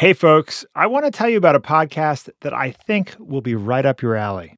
[0.00, 3.54] Hey, folks, I want to tell you about a podcast that I think will be
[3.54, 4.56] right up your alley.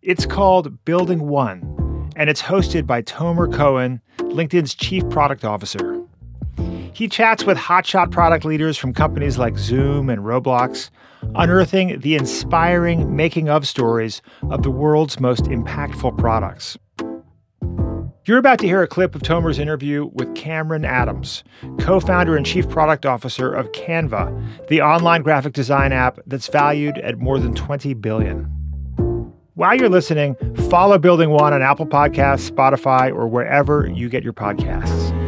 [0.00, 6.02] It's called Building One, and it's hosted by Tomer Cohen, LinkedIn's Chief Product Officer.
[6.94, 10.88] He chats with hotshot product leaders from companies like Zoom and Roblox,
[11.34, 16.78] unearthing the inspiring making of stories of the world's most impactful products.
[18.26, 21.42] You're about to hear a clip of Tomer's interview with Cameron Adams,
[21.78, 26.98] co founder and chief product officer of Canva, the online graphic design app that's valued
[26.98, 28.44] at more than 20 billion.
[29.54, 30.36] While you're listening,
[30.68, 35.19] follow Building One on Apple Podcasts, Spotify, or wherever you get your podcasts.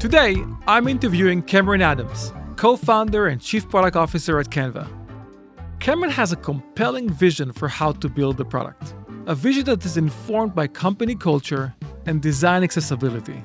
[0.00, 0.36] Today,
[0.68, 4.86] I'm interviewing Cameron Adams, co founder and chief product officer at Canva.
[5.80, 8.94] Cameron has a compelling vision for how to build the product,
[9.26, 11.74] a vision that is informed by company culture
[12.06, 13.42] and design accessibility.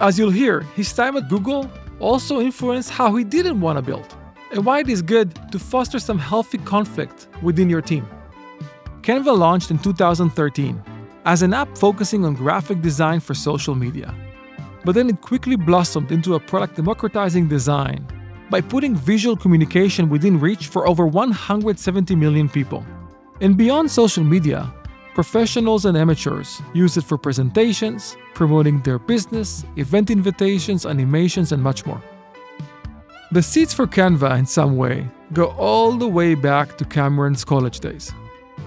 [0.00, 4.16] As you'll hear, his time at Google also influenced how he didn't want to build,
[4.52, 8.08] and why it is good to foster some healthy conflict within your team.
[9.02, 10.82] Canva launched in 2013
[11.26, 14.14] as an app focusing on graphic design for social media
[14.86, 18.06] but then it quickly blossomed into a product democratizing design
[18.50, 22.86] by putting visual communication within reach for over 170 million people.
[23.40, 24.72] And beyond social media,
[25.12, 31.84] professionals and amateurs use it for presentations, promoting their business, event invitations, animations, and much
[31.84, 32.00] more.
[33.32, 37.80] The seeds for Canva, in some way, go all the way back to Cameron's college
[37.80, 38.12] days.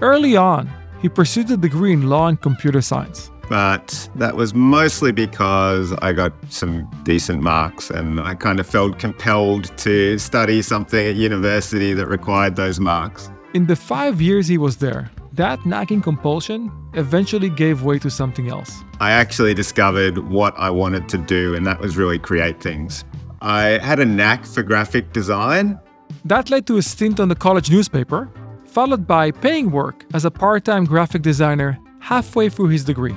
[0.02, 0.68] Early on,
[1.00, 6.12] he pursued a degree in law and computer science but that was mostly because I
[6.12, 11.92] got some decent marks and I kind of felt compelled to study something at university
[11.94, 13.28] that required those marks.
[13.52, 18.48] In the five years he was there, that nagging compulsion eventually gave way to something
[18.48, 18.84] else.
[19.00, 23.04] I actually discovered what I wanted to do, and that was really create things.
[23.42, 25.80] I had a knack for graphic design.
[26.24, 28.30] That led to a stint on the college newspaper,
[28.64, 33.16] followed by paying work as a part time graphic designer halfway through his degree.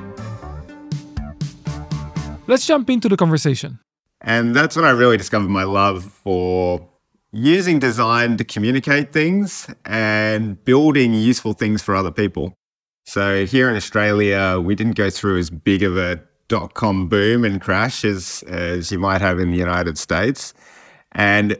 [2.45, 3.79] Let's jump into the conversation.
[4.21, 6.89] And that's when I really discovered my love for
[7.31, 12.53] using design to communicate things and building useful things for other people.
[13.05, 17.43] So here in Australia, we didn't go through as big of a dot com boom
[17.43, 20.53] and crash as, as you might have in the United States.
[21.13, 21.57] And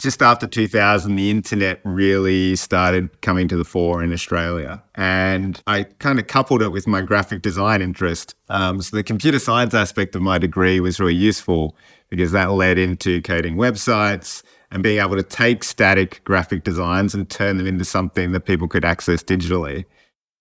[0.00, 4.82] just after 2000, the internet really started coming to the fore in Australia.
[4.94, 8.34] And I kind of coupled it with my graphic design interest.
[8.48, 11.76] Um, so the computer science aspect of my degree was really useful
[12.08, 17.28] because that led into coding websites and being able to take static graphic designs and
[17.28, 19.84] turn them into something that people could access digitally.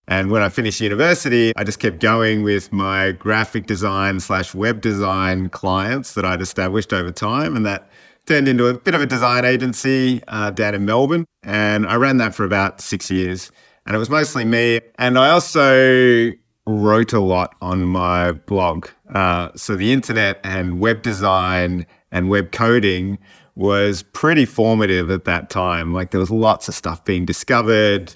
[0.07, 4.81] And when I finished university, I just kept going with my graphic design slash web
[4.81, 7.55] design clients that I'd established over time.
[7.55, 7.89] And that
[8.29, 11.25] turned into a bit of a design agency uh, down in Melbourne.
[11.41, 13.51] And I ran that for about six years.
[13.87, 14.81] And it was mostly me.
[14.99, 16.31] And I also
[16.67, 18.87] wrote a lot on my blog.
[19.15, 23.17] Uh, so the internet and web design and web coding
[23.55, 25.91] was pretty formative at that time.
[25.91, 28.13] Like there was lots of stuff being discovered.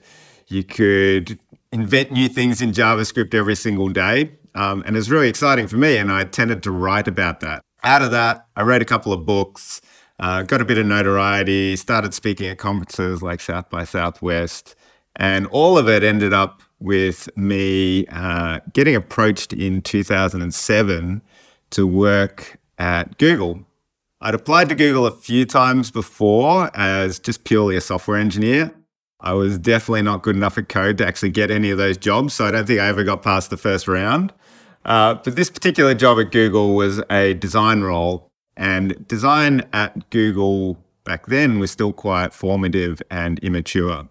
[0.48, 1.40] You could
[1.72, 4.34] invent new things in JavaScript every single day.
[4.54, 5.98] Um, and it was really exciting for me.
[5.98, 7.64] And I tended to write about that.
[7.84, 9.82] Out of that, I wrote a couple of books.
[10.20, 14.76] Uh, got a bit of notoriety, started speaking at conferences like South by Southwest,
[15.16, 21.22] and all of it ended up with me uh, getting approached in 2007
[21.72, 23.66] to work at Google.
[24.22, 28.74] I'd applied to Google a few times before as just purely a software engineer.
[29.20, 32.34] I was definitely not good enough at code to actually get any of those jobs,
[32.34, 34.34] so I don't think I ever got past the first round.
[34.86, 40.78] Uh, but this particular job at Google was a design role and design at Google
[41.04, 44.08] back then was still quite formative and immature.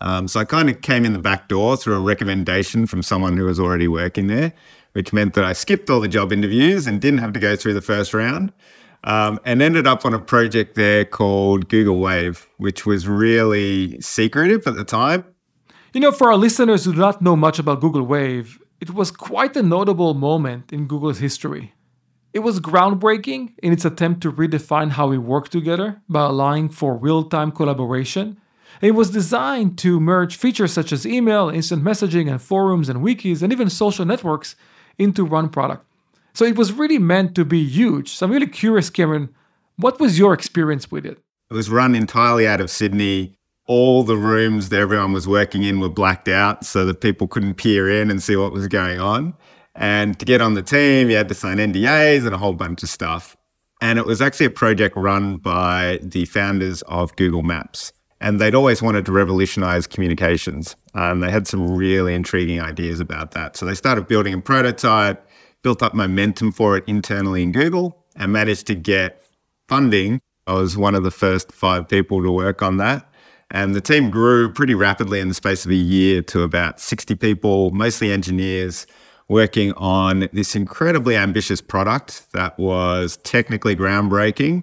[0.00, 3.36] Um, so I kind of came in the back door through a recommendation from someone
[3.36, 4.52] who was already working there,
[4.92, 7.74] which meant that I skipped all the job interviews and didn't have to go through
[7.74, 8.52] the first round.
[9.04, 14.64] Um, and ended up on a project there called Google Wave, which was really secretive
[14.66, 15.24] at the time.
[15.92, 19.10] You know, for our listeners who do not know much about Google Wave, it was
[19.10, 21.74] quite a notable moment in Google's history.
[22.32, 26.96] It was groundbreaking in its attempt to redefine how we work together by allowing for
[26.96, 28.38] real time collaboration.
[28.80, 33.42] It was designed to merge features such as email, instant messaging, and forums and wikis,
[33.42, 34.56] and even social networks
[34.96, 35.84] into one product.
[36.32, 38.08] So it was really meant to be huge.
[38.12, 39.28] So I'm really curious, Cameron,
[39.76, 41.18] what was your experience with it?
[41.50, 43.34] It was run entirely out of Sydney.
[43.66, 47.54] all the rooms that everyone was working in were blacked out so that people couldn't
[47.54, 49.34] peer in and see what was going on.
[49.74, 52.82] And to get on the team, you had to sign NDAs and a whole bunch
[52.82, 53.36] of stuff.
[53.80, 57.92] And it was actually a project run by the founders of Google Maps.
[58.20, 60.76] And they'd always wanted to revolutionize communications.
[60.94, 63.56] Um, they had some really intriguing ideas about that.
[63.56, 65.26] So they started building a prototype,
[65.62, 69.24] built up momentum for it internally in Google, and managed to get
[69.68, 70.20] funding.
[70.46, 73.08] I was one of the first five people to work on that.
[73.50, 77.14] And the team grew pretty rapidly in the space of a year to about 60
[77.16, 78.86] people, mostly engineers,
[79.32, 84.62] working on this incredibly ambitious product that was technically groundbreaking.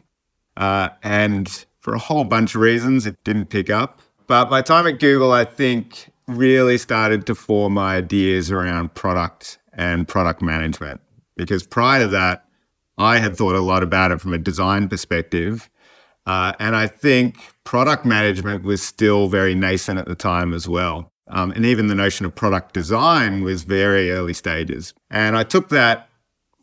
[0.56, 4.00] Uh, and for a whole bunch of reasons, it didn't pick up.
[4.28, 9.58] But my time at Google, I think, really started to form my ideas around product
[9.74, 11.02] and product management.
[11.36, 12.46] Because prior to that,
[12.98, 15.70] I had thought a lot about it from a design perspective.
[16.26, 21.09] Uh, and I think product management was still very nascent at the time as well.
[21.30, 24.94] Um, and even the notion of product design was very early stages.
[25.10, 26.10] And I took that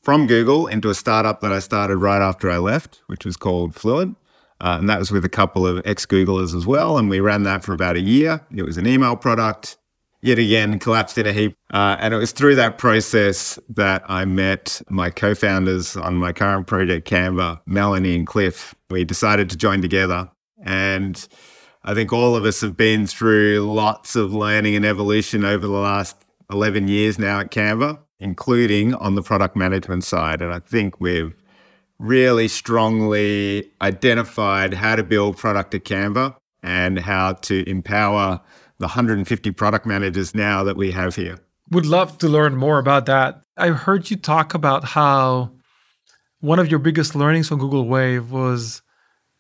[0.02, 3.74] from Google into a startup that I started right after I left, which was called
[3.74, 4.16] Fluent.
[4.60, 6.96] Uh, and that was with a couple of ex Googlers as well.
[6.96, 8.40] And we ran that for about a year.
[8.54, 9.76] It was an email product,
[10.22, 11.54] yet again, collapsed in a heap.
[11.72, 16.32] Uh, and it was through that process that I met my co founders on my
[16.32, 18.74] current project, Canva, Melanie and Cliff.
[18.88, 20.30] We decided to join together.
[20.64, 21.28] And
[21.88, 25.72] I think all of us have been through lots of learning and evolution over the
[25.72, 26.16] last
[26.50, 30.42] 11 years now at Canva, including on the product management side.
[30.42, 31.32] And I think we've
[32.00, 38.40] really strongly identified how to build product at Canva and how to empower
[38.78, 41.38] the 150 product managers now that we have here.
[41.70, 43.42] Would love to learn more about that.
[43.56, 45.52] I heard you talk about how
[46.40, 48.82] one of your biggest learnings from Google Wave was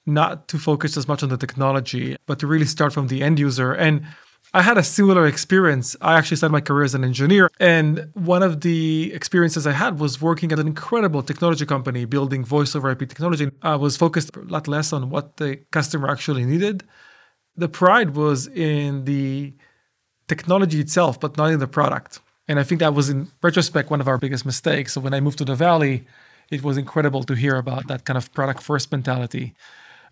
[0.06, 3.38] not to focus as much on the technology, but to really start from the end
[3.38, 3.72] user.
[3.72, 4.06] And
[4.54, 5.96] I had a similar experience.
[6.00, 7.50] I actually started my career as an engineer.
[7.58, 12.44] And one of the experiences I had was working at an incredible technology company building
[12.44, 13.50] voice over IP technology.
[13.62, 16.84] I was focused a lot less on what the customer actually needed.
[17.56, 19.54] The pride was in the
[20.28, 22.20] technology itself, but not in the product.
[22.48, 24.92] And I think that was, in retrospect, one of our biggest mistakes.
[24.92, 26.06] So when I moved to the Valley,
[26.50, 29.54] it was incredible to hear about that kind of product first mentality.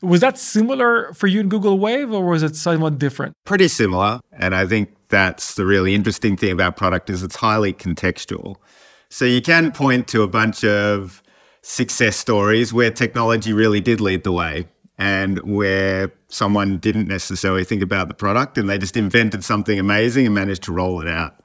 [0.02, 3.34] Was that similar for you in Google Wave or was it somewhat different?
[3.44, 4.20] Pretty similar.
[4.32, 8.56] And I think that's the really interesting thing about product is it's highly contextual.
[9.08, 11.22] So you can point to a bunch of
[11.62, 14.66] success stories where technology really did lead the way
[14.98, 20.26] and where someone didn't necessarily think about the product and they just invented something amazing
[20.26, 21.36] and managed to roll it out.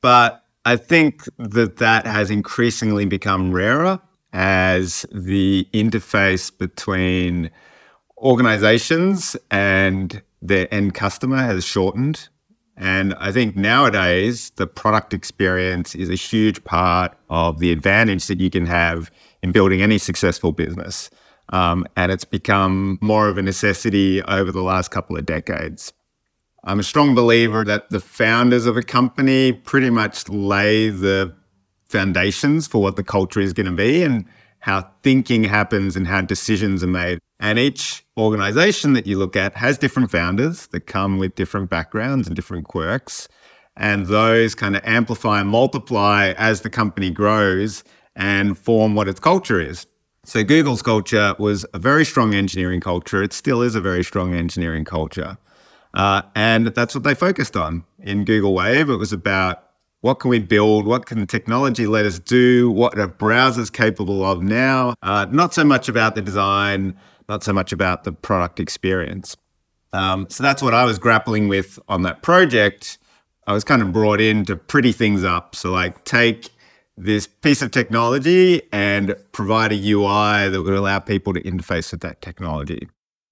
[0.00, 4.00] But I think that that has increasingly become rarer
[4.32, 7.50] as the interface between
[8.22, 12.28] organizations and their end customer has shortened.
[12.76, 18.38] And I think nowadays the product experience is a huge part of the advantage that
[18.38, 19.10] you can have
[19.42, 21.10] in building any successful business.
[21.50, 25.92] Um, and it's become more of a necessity over the last couple of decades.
[26.64, 31.34] I'm a strong believer that the founders of a company pretty much lay the
[31.88, 34.24] foundations for what the culture is going to be and
[34.60, 37.18] how thinking happens and how decisions are made.
[37.40, 42.26] And each organization that you look at has different founders that come with different backgrounds
[42.26, 43.28] and different quirks.
[43.76, 47.84] And those kind of amplify and multiply as the company grows
[48.16, 49.86] and form what its culture is.
[50.24, 53.22] So Google's culture was a very strong engineering culture.
[53.22, 55.38] It still is a very strong engineering culture.
[55.94, 57.84] Uh, and that's what they focused on.
[58.00, 59.67] In Google Wave, it was about
[60.00, 60.86] what can we build?
[60.86, 62.70] What can technology let us do?
[62.70, 64.94] What are browsers capable of now?
[65.02, 66.96] Uh, not so much about the design,
[67.28, 69.36] not so much about the product experience.
[69.92, 72.98] Um, so that's what I was grappling with on that project.
[73.46, 75.56] I was kind of brought in to pretty things up.
[75.56, 76.50] So, like, take
[76.96, 82.00] this piece of technology and provide a UI that would allow people to interface with
[82.00, 82.88] that technology,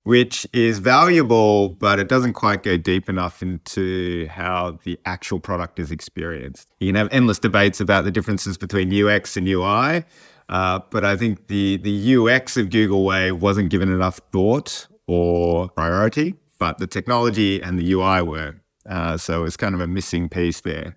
[0.07, 5.81] which is valuable, but it doesn't quite go deep enough into how the actual product
[5.81, 6.69] is experienced.
[6.79, 10.05] You can have endless debates about the differences between UX and UI,
[10.49, 15.71] uh, but I think the the UX of Google Wave wasn't given enough thought or
[15.71, 18.55] priority, but the technology and the UI were.
[18.89, 20.97] Uh, so it's kind of a missing piece there.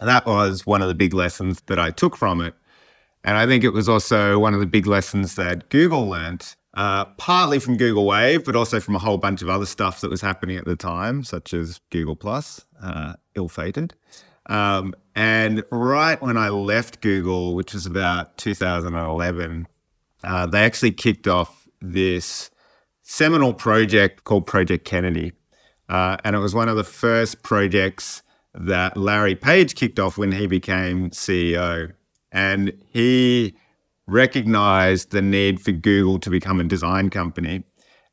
[0.00, 2.54] And that was one of the big lessons that I took from it.
[3.22, 7.06] And I think it was also one of the big lessons that Google learned, uh,
[7.16, 10.20] partly from Google Wave, but also from a whole bunch of other stuff that was
[10.20, 13.94] happening at the time, such as Google Plus, uh, ill fated.
[14.46, 19.66] Um, and right when I left Google, which was about 2011,
[20.22, 22.48] uh, they actually kicked off this
[23.02, 25.32] seminal project called Project Kennedy.
[25.88, 28.22] Uh, and it was one of the first projects
[28.54, 31.92] that Larry Page kicked off when he became CEO.
[32.30, 33.56] And he
[34.08, 37.62] recognized the need for Google to become a design company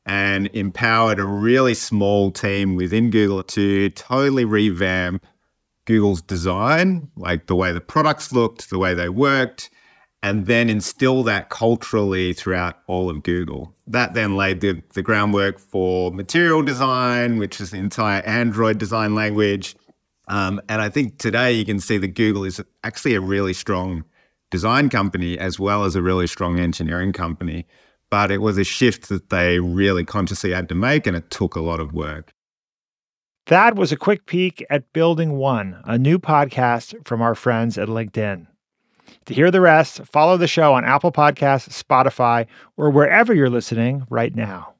[0.04, 5.26] and empowered a really small team within Google to totally revamp
[5.86, 9.70] Google's design, like the way the products looked, the way they worked,
[10.22, 13.74] and then instill that culturally throughout all of Google.
[13.86, 19.14] That then laid the, the groundwork for material design, which is the entire Android design
[19.14, 19.76] language.
[20.28, 24.04] Um, and I think today you can see that Google is actually a really strong
[24.56, 27.66] design company as well as a really strong engineering company.
[28.08, 31.56] But it was a shift that they really consciously had to make, and it took
[31.56, 32.32] a lot of work.
[33.48, 37.88] That was a quick peek at Building One, a new podcast from our friends at
[37.88, 38.46] LinkedIn.
[39.26, 42.46] To hear the rest, follow the show on Apple Podcasts, Spotify,
[42.78, 44.75] or wherever you're listening right now.